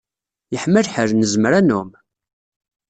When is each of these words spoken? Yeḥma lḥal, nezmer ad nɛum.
Yeḥma 0.53 0.81
lḥal, 0.85 1.09
nezmer 1.15 1.51
ad 1.59 1.65
nɛum. 1.65 1.91